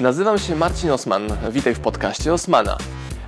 [0.00, 1.28] Nazywam się Marcin Osman.
[1.50, 2.78] Witaj w podcaście Osmana.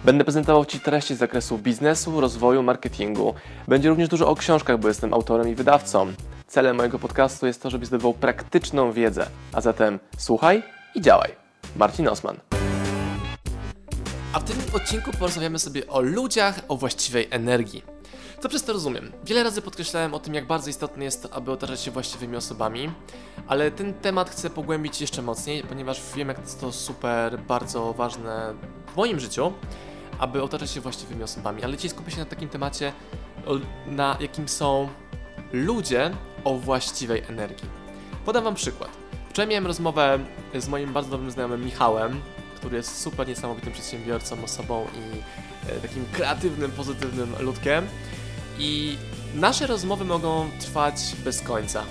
[0.04, 3.34] Będę prezentował Ci treści z zakresu biznesu, rozwoju, marketingu.
[3.68, 6.12] Będzie również dużo o książkach, bo jestem autorem i wydawcą.
[6.46, 9.26] Celem mojego podcastu jest to, żebyś zdobywał praktyczną wiedzę.
[9.52, 10.62] A zatem słuchaj
[10.94, 11.30] i działaj.
[11.76, 12.36] Marcin Osman.
[14.32, 17.82] A w tym odcinku porozmawiamy sobie o ludziach, o właściwej energii.
[18.40, 19.12] Co przez to rozumiem?
[19.24, 22.90] Wiele razy podkreślałem o tym, jak bardzo istotne jest aby otaczać się właściwymi osobami,
[23.46, 28.54] ale ten temat chcę pogłębić jeszcze mocniej, ponieważ wiem, jak jest to super, bardzo ważne
[28.92, 29.52] w moim życiu,
[30.18, 31.64] aby otaczać się właściwymi osobami.
[31.64, 32.92] Ale dzisiaj skupię się na takim temacie,
[33.86, 34.88] na jakim są
[35.52, 36.10] ludzie
[36.44, 37.68] o właściwej energii.
[38.24, 38.90] Podam Wam przykład.
[39.30, 40.18] Wczoraj miałem rozmowę
[40.54, 42.20] z moim bardzo dobrym znajomym Michałem,
[42.56, 45.18] który jest super niesamowitym przedsiębiorcą, osobą i
[45.70, 47.86] e, takim kreatywnym, pozytywnym ludkiem.
[48.60, 48.96] I
[49.34, 51.84] nasze rozmowy mogą trwać bez końca.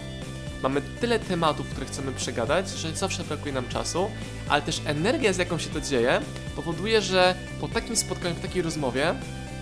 [0.63, 4.11] Mamy tyle tematów, które chcemy przegadać, że zawsze brakuje nam czasu,
[4.49, 6.21] ale też energia, z jaką się to dzieje,
[6.55, 9.13] powoduje, że po takim spotkaniu, po takiej rozmowie,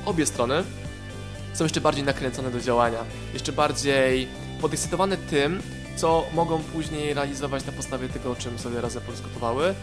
[0.06, 0.64] obie strony
[1.54, 3.00] są jeszcze bardziej nakręcone do działania,
[3.34, 4.28] jeszcze bardziej
[4.62, 5.62] podekscytowane tym,
[5.96, 9.76] co mogą później realizować na podstawie tego, o czym sobie razem podyskutowały.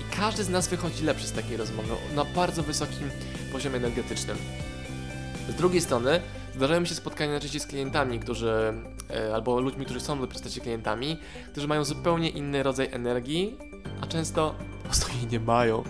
[0.00, 3.10] I każdy z nas wychodzi lepszy z takiej rozmowy na bardzo wysokim
[3.52, 4.36] poziomie energetycznym.
[5.48, 6.20] Z drugiej strony,
[6.54, 8.74] Zdarzają mi się spotkania najczęściej z klientami, którzy,
[9.10, 10.28] e, albo ludźmi, którzy są w
[10.62, 11.18] klientami,
[11.52, 13.56] którzy mają zupełnie inny rodzaj energii,
[14.00, 15.84] a często po prostu jej nie mają.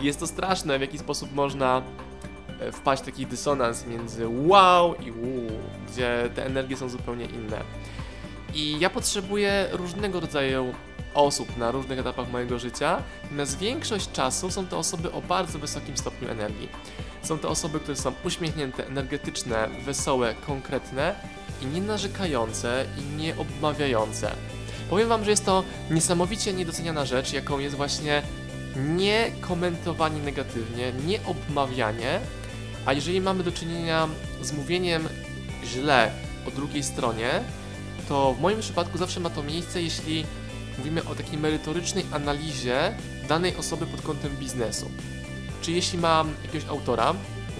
[0.00, 1.82] I jest to straszne, w jaki sposób można
[2.60, 5.50] e, wpaść w taki dysonans między wow i uu,
[5.88, 7.60] gdzie te energie są zupełnie inne.
[8.54, 10.74] I ja potrzebuję różnego rodzaju
[11.14, 15.96] osób na różnych etapach mojego życia, natomiast większość czasu są to osoby o bardzo wysokim
[15.96, 16.68] stopniu energii.
[17.26, 21.14] Są to osoby, które są uśmiechnięte, energetyczne, wesołe, konkretne
[21.62, 24.32] i nie narzekające i nie obmawiające.
[24.90, 28.22] Powiem Wam, że jest to niesamowicie niedoceniana rzecz, jaką jest właśnie
[28.76, 32.20] nie komentowanie negatywnie, nie obmawianie,
[32.86, 34.08] a jeżeli mamy do czynienia
[34.42, 35.08] z mówieniem
[35.64, 36.10] źle
[36.48, 37.30] o drugiej stronie,
[38.08, 40.24] to w moim przypadku zawsze ma to miejsce, jeśli
[40.78, 42.94] mówimy o takiej merytorycznej analizie
[43.28, 44.90] danej osoby pod kątem biznesu.
[45.62, 47.14] Czy jeśli mam jakiegoś autora,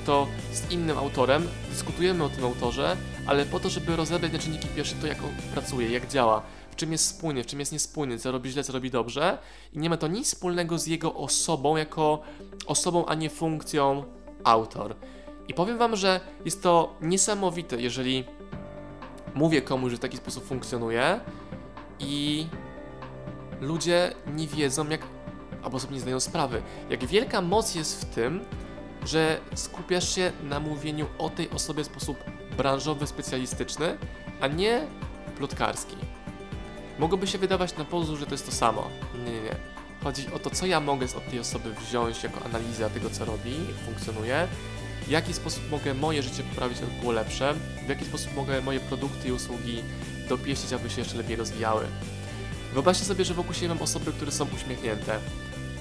[0.07, 2.97] to z innym autorem dyskutujemy o tym autorze,
[3.27, 6.77] ale po to, żeby rozebrać na czynniki pierwsze to, jak on pracuje, jak działa, w
[6.77, 9.39] czym jest spójny, w czym jest niespójny, co robi źle, co robi dobrze
[9.73, 12.23] i nie ma to nic wspólnego z jego osobą, jako
[12.67, 14.05] osobą, a nie funkcją
[14.45, 14.97] autor.
[15.49, 18.25] I powiem Wam, że jest to niesamowite, jeżeli
[19.35, 21.21] mówię komuś, że w taki sposób funkcjonuje
[21.99, 22.47] i
[23.61, 25.01] ludzie nie wiedzą, jak
[25.67, 28.41] albo sobie nie zdają sprawy, jak wielka moc jest w tym,
[29.05, 32.25] że skupiasz się na mówieniu o tej osobie w sposób
[32.57, 33.99] branżowy, specjalistyczny,
[34.41, 34.87] a nie
[35.37, 35.97] plotkarski.
[36.99, 38.91] Mogłoby się wydawać na pozór, że to jest to samo.
[39.25, 39.57] Nie, nie, nie.
[40.05, 43.51] Chodzi o to, co ja mogę od tej osoby wziąć jako analizę tego, co robi,
[43.51, 44.49] jak funkcjonuje,
[45.07, 47.55] w jaki sposób mogę moje życie poprawić, aby było lepsze,
[47.87, 49.83] w jaki sposób mogę moje produkty i usługi
[50.29, 51.87] dopieścić, aby się jeszcze lepiej rozwijały.
[52.73, 55.19] Wyobraźcie sobie, że wokół siebie mam osoby, które są uśmiechnięte.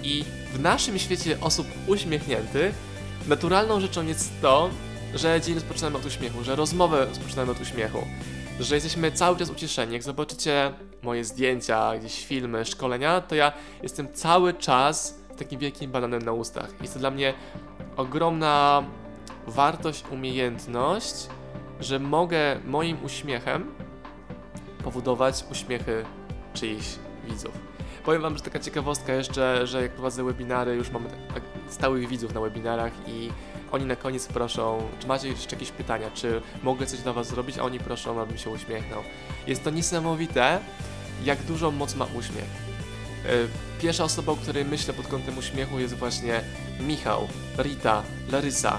[0.05, 0.23] I
[0.53, 2.75] w naszym świecie osób uśmiechniętych
[3.27, 4.69] naturalną rzeczą jest to,
[5.13, 8.07] że dzień rozpoczynamy od uśmiechu, że rozmowę rozpoczynamy od uśmiechu,
[8.59, 9.93] że jesteśmy cały czas ucieszeni.
[9.93, 10.73] Jak zobaczycie
[11.03, 16.69] moje zdjęcia, gdzieś filmy, szkolenia, to ja jestem cały czas takim wielkim bananem na ustach.
[16.81, 17.33] Jest to dla mnie
[17.97, 18.83] ogromna
[19.47, 21.15] wartość, umiejętność,
[21.79, 23.71] że mogę moim uśmiechem
[24.83, 26.05] powodować uśmiechy
[26.53, 26.87] czyichś
[27.29, 27.74] widzów.
[28.05, 32.33] Powiem Wam, że taka ciekawostka jeszcze, że jak prowadzę webinary, już mamy tak stałych widzów
[32.33, 33.29] na webinarach i
[33.71, 37.57] oni na koniec proszą, czy macie jeszcze jakieś pytania, czy mogę coś dla Was zrobić,
[37.57, 39.03] a oni proszą, abym się uśmiechnął.
[39.47, 40.59] Jest to niesamowite,
[41.23, 42.45] jak dużą moc ma uśmiech.
[43.25, 46.41] E, pierwsza osoba, o której myślę pod kątem uśmiechu jest właśnie
[46.79, 47.27] Michał,
[47.57, 48.77] Rita, Larysa,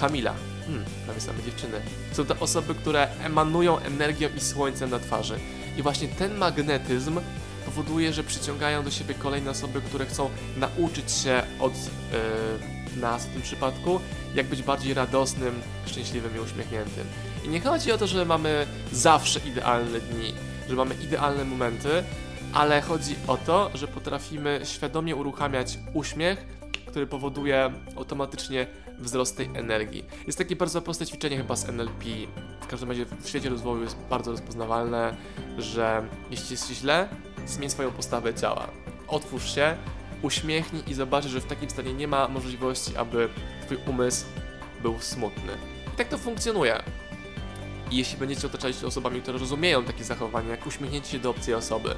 [0.00, 0.34] Kamila.
[0.66, 1.80] Hmm, prawie same dziewczyny.
[2.12, 5.38] Są to osoby, które emanują energią i słońcem na twarzy.
[5.76, 7.20] I właśnie ten magnetyzm
[7.74, 13.32] powoduje, że przyciągają do siebie kolejne osoby, które chcą nauczyć się od yy, nas w
[13.32, 14.00] tym przypadku,
[14.34, 17.06] jak być bardziej radosnym, szczęśliwym i uśmiechniętym.
[17.44, 20.34] I nie chodzi o to, że mamy zawsze idealne dni,
[20.68, 22.04] że mamy idealne momenty,
[22.52, 26.46] ale chodzi o to, że potrafimy świadomie uruchamiać uśmiech,
[26.86, 28.66] który powoduje automatycznie
[28.98, 30.04] wzrost tej energii.
[30.26, 32.04] Jest takie bardzo proste ćwiczenie chyba z NLP.
[32.60, 35.16] W każdym razie w świecie rozwoju jest bardzo rozpoznawalne,
[35.58, 37.08] że jeśli jest źle,
[37.46, 38.68] zmień swoją postawę ciała.
[39.08, 39.76] Otwórz się,
[40.22, 43.28] uśmiechnij i zobaczysz, że w takim stanie nie ma możliwości, aby
[43.66, 44.24] twój umysł
[44.82, 45.52] był smutny.
[45.94, 46.82] I tak to funkcjonuje.
[47.90, 51.54] I jeśli będziecie otaczać się osobami, które rozumieją takie zachowania, jak uśmiechnięcie się do obcej
[51.54, 51.94] osoby,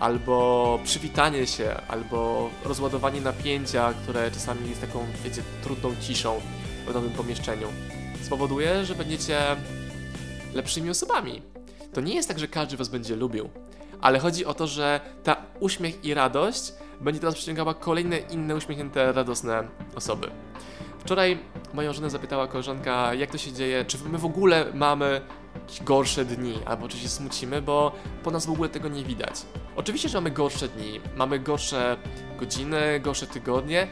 [0.00, 6.40] albo przywitanie się, albo rozładowanie napięcia, które czasami jest taką, wiecie, trudną ciszą
[6.86, 7.68] w nowym pomieszczeniu,
[8.22, 9.40] spowoduje, że będziecie
[10.54, 11.42] lepszymi osobami.
[11.92, 13.50] To nie jest tak, że każdy was będzie lubił,
[14.00, 19.12] ale chodzi o to, że ta uśmiech i radość będzie teraz przyciągała kolejne inne uśmiechnięte,
[19.12, 20.30] radosne osoby.
[20.98, 21.38] Wczoraj
[21.74, 25.20] moją żonę zapytała koleżanka, jak to się dzieje, czy my w ogóle mamy
[25.80, 27.92] gorsze dni, albo czy się smucimy, bo
[28.22, 29.34] po nas w ogóle tego nie widać.
[29.76, 31.96] Oczywiście, że mamy gorsze dni, mamy gorsze
[32.38, 33.88] godziny, gorsze tygodnie,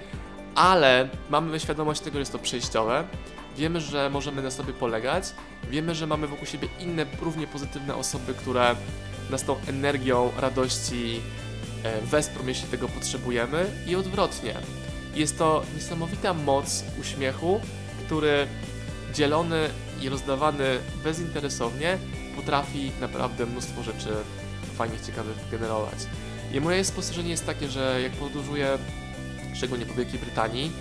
[0.54, 3.04] ale mamy świadomość tego, że jest to przejściowe.
[3.56, 5.24] Wiemy, że możemy na sobie polegać,
[5.70, 8.76] wiemy, że mamy wokół siebie inne, równie pozytywne osoby, które
[9.30, 11.20] nas tą energią radości
[11.82, 14.54] e, wesprą, jeśli tego potrzebujemy, i odwrotnie.
[15.14, 17.60] Jest to niesamowita moc uśmiechu,
[18.06, 18.46] który
[19.14, 19.68] dzielony
[20.00, 21.98] i rozdawany bezinteresownie
[22.36, 24.08] potrafi naprawdę mnóstwo rzeczy
[24.76, 25.98] fajnych, ciekawych generować.
[26.52, 28.78] I moje spostrzeżenie jest takie, że jak podróżuję,
[29.54, 30.72] szczególnie po Wielkiej Brytanii,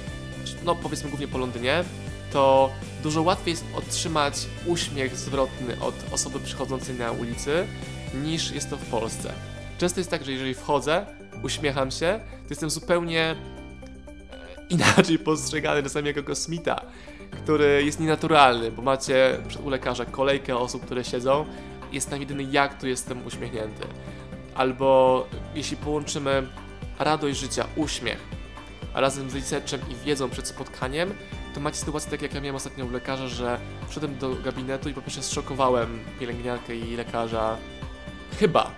[0.66, 1.84] no powiedzmy głównie po Londynie,
[2.32, 2.70] to
[3.04, 4.36] dużo łatwiej jest otrzymać
[4.66, 7.68] uśmiech zwrotny od osoby przychodzącej na ulicy,
[8.14, 9.34] niż jest to w Polsce.
[9.78, 11.06] Często jest tak, że jeżeli wchodzę,
[11.44, 13.36] uśmiecham się, to jestem zupełnie e,
[14.70, 16.82] inaczej postrzegany czasami jako kosmita,
[17.32, 21.46] który jest nienaturalny, bo macie u lekarza kolejkę osób, które siedzą,
[21.92, 23.88] jest tam jedyny jak tu jestem uśmiechnięty.
[24.56, 26.48] Albo jeśli połączymy
[27.00, 28.20] radość życia, uśmiech,
[28.94, 31.14] razem z researchem i wiedzą przed spotkaniem,
[31.54, 34.94] to macie sytuację tak jak ja miałem ostatnio u lekarza, że wszedłem do gabinetu i
[34.94, 37.58] po pierwsze zszokowałem pielęgniarkę i lekarza
[38.40, 38.72] chyba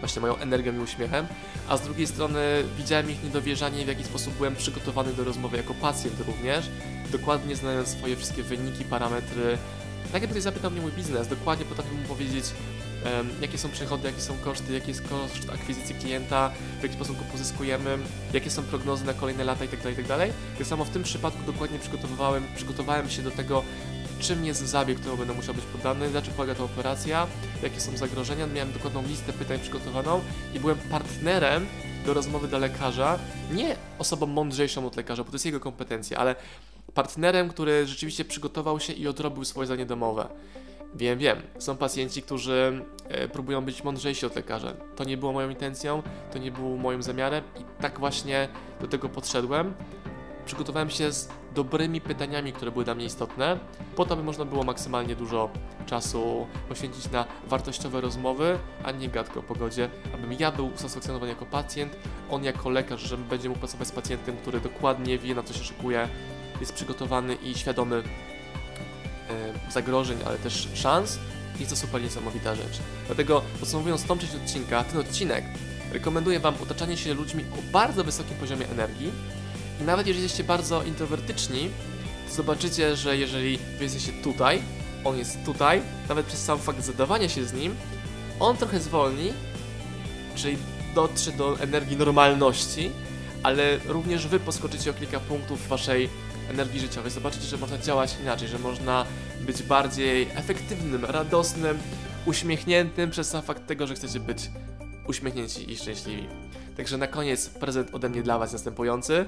[0.00, 1.26] właśnie moją energią i uśmiechem,
[1.68, 5.74] a z drugiej strony widziałem ich niedowierzanie, w jaki sposób byłem przygotowany do rozmowy jako
[5.74, 6.70] pacjent również,
[7.12, 9.58] dokładnie znając swoje wszystkie wyniki, parametry.
[10.12, 12.44] Tak jakby ktoś zapytał mnie mój biznes, dokładnie potrafię mu powiedzieć,
[13.04, 17.18] um, jakie są przychody, jakie są koszty, jaki jest koszt akwizycji klienta, w jaki sposób
[17.18, 17.98] go pozyskujemy,
[18.32, 19.90] jakie są prognozy na kolejne lata itd.
[19.90, 20.28] itd.
[20.58, 23.62] Tak samo w tym przypadku dokładnie przygotowywałem, przygotowałem się do tego,
[24.20, 27.26] czym jest zabieg, którą będę musiał być poddany, na czym polega ta operacja,
[27.62, 28.46] jakie są zagrożenia.
[28.46, 30.20] Miałem dokładną listę pytań przygotowaną
[30.54, 31.66] i byłem partnerem
[32.06, 33.18] do rozmowy do lekarza,
[33.52, 36.34] nie osobą mądrzejszą od lekarza, bo to jest jego kompetencja, ale
[36.94, 40.28] partnerem, który rzeczywiście przygotował się i odrobił swoje zadanie domowe.
[40.94, 44.72] Wiem, wiem, są pacjenci, którzy e, próbują być mądrzejsi od lekarza.
[44.96, 46.02] To nie było moją intencją,
[46.32, 48.48] to nie było moim zamiarem i tak właśnie
[48.80, 49.74] do tego podszedłem.
[50.50, 53.58] Przygotowałem się z dobrymi pytaniami, które były dla mnie istotne,
[53.96, 55.50] po to, by można było maksymalnie dużo
[55.86, 61.46] czasu poświęcić na wartościowe rozmowy, a nie gadkę o pogodzie, abym ja był usatysfakcjonowany jako
[61.46, 61.96] pacjent,
[62.30, 65.64] on jako lekarz, że będzie mógł pracować z pacjentem, który dokładnie wie, na co się
[65.64, 66.08] szykuje,
[66.60, 68.02] jest przygotowany i świadomy
[69.30, 71.18] e, zagrożeń, ale też szans.
[71.58, 72.78] Jest to super niesamowita rzecz.
[73.06, 75.44] Dlatego podsumowując tą część odcinka, ten odcinek
[75.92, 79.12] rekomenduję Wam otaczanie się ludźmi o bardzo wysokim poziomie energii,
[79.84, 81.70] nawet jeżeli jesteście bardzo introwertyczni,
[82.30, 84.62] zobaczycie, że jeżeli wy jesteście tutaj,
[85.04, 87.74] on jest tutaj, nawet przez sam fakt zadawania się z nim,
[88.40, 89.32] on trochę zwolni,
[90.34, 90.56] czyli
[90.94, 92.90] dotrze do energii normalności,
[93.42, 96.08] ale również wy poskoczycie o kilka punktów waszej
[96.50, 97.10] energii życiowej.
[97.10, 99.06] Zobaczycie, że można działać inaczej, że można
[99.40, 101.78] być bardziej efektywnym, radosnym,
[102.26, 104.50] uśmiechniętym przez sam fakt tego, że chcecie być
[105.06, 106.26] uśmiechnięci i szczęśliwi.
[106.76, 109.26] Także na koniec prezent ode mnie dla Was następujący.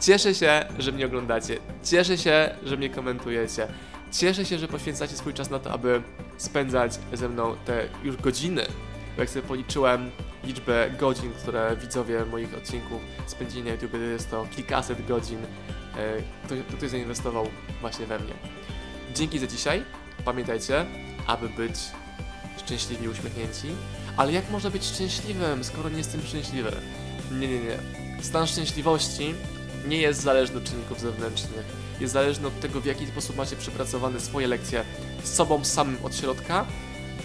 [0.00, 1.58] Cieszę się, że mnie oglądacie.
[1.84, 3.68] Cieszę się, że mnie komentujecie.
[4.12, 6.02] Cieszę się, że poświęcacie swój czas na to, aby
[6.36, 8.66] spędzać ze mną te już godziny.
[9.16, 10.10] Bo jak sobie policzyłem
[10.44, 15.38] liczbę godzin, które widzowie moich odcinków spędzili na YouTube, to jest to kilkaset godzin,
[15.96, 17.48] e, to, to ktoś zainwestował
[17.80, 18.34] właśnie we mnie.
[19.14, 19.82] Dzięki za dzisiaj.
[20.24, 20.86] Pamiętajcie,
[21.26, 21.74] aby być
[22.58, 23.68] szczęśliwi, uśmiechnięci.
[24.16, 26.72] Ale jak można być szczęśliwym, skoro nie jestem szczęśliwy?
[27.32, 27.78] Nie, nie, nie.
[28.22, 29.34] Stan szczęśliwości
[29.88, 31.64] nie jest zależny od czynników zewnętrznych.
[32.00, 34.84] Jest zależny od tego, w jaki sposób macie przepracowane swoje lekcje
[35.22, 36.66] z sobą samym od środka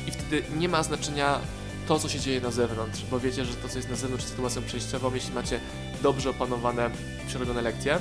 [0.08, 1.40] i wtedy nie ma znaczenia
[1.88, 4.36] to, co się dzieje na zewnątrz, bo wiecie, że to, co jest na zewnątrz, jest
[4.36, 5.60] sytuacją przejściową, jeśli macie
[6.04, 6.90] dobrze opanowane,
[7.28, 8.00] przerobione lekcje,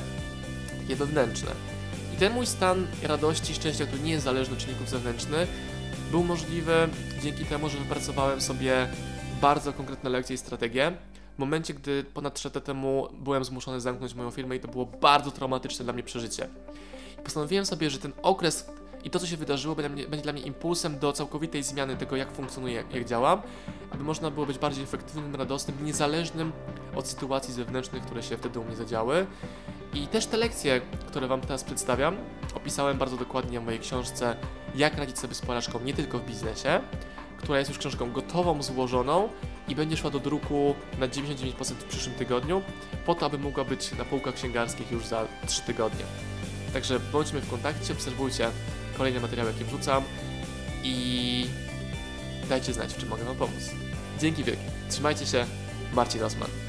[0.81, 1.51] takie wewnętrzne.
[2.15, 5.49] I ten mój stan radości, szczęścia, który nie jest zależny od czynników zewnętrznych,
[6.11, 6.89] był możliwy
[7.23, 8.89] dzięki temu, że wypracowałem sobie
[9.41, 10.93] bardzo konkretne lekcje i strategie,
[11.39, 14.87] w momencie, gdy ponad 3 lata temu byłem zmuszony zamknąć moją firmę i to było
[14.87, 16.49] bardzo traumatyczne dla mnie przeżycie.
[17.19, 18.71] I postanowiłem sobie, że ten okres
[19.05, 22.33] i to, co się wydarzyło, będzie, będzie dla mnie impulsem do całkowitej zmiany tego, jak
[22.33, 23.43] funkcjonuję, jak, jak działam,
[23.91, 26.53] aby można było być bardziej efektywnym, radosnym, niezależnym
[26.95, 29.27] od sytuacji zewnętrznych, które się wtedy u mnie zadziały.
[29.95, 32.17] I też te lekcje, które Wam teraz przedstawiam,
[32.55, 34.37] opisałem bardzo dokładnie w mojej książce
[34.75, 36.81] Jak radzić sobie z porażką nie tylko w biznesie,
[37.37, 39.29] która jest już książką gotową, złożoną
[39.69, 42.63] i będzie szła do druku na 99% w przyszłym tygodniu,
[43.07, 46.05] po to, aby mogła być na półkach księgarskich już za 3 tygodnie.
[46.73, 48.51] Także bądźmy w kontakcie, obserwujcie
[48.97, 50.03] kolejne materiały, jakie wrzucam
[50.83, 51.47] i
[52.49, 53.71] dajcie znać, w czym mogę Wam pomóc.
[54.21, 54.63] Dzięki wielkie.
[54.91, 55.47] Trzymajcie się.
[55.95, 56.68] Marcin Osman.